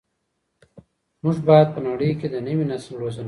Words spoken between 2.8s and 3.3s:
روزنه وکړو.